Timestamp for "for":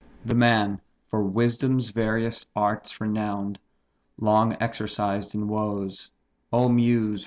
1.05-1.21